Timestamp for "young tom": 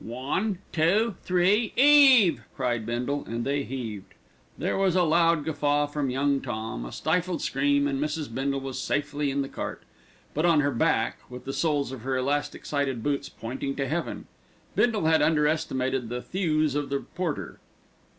6.09-6.85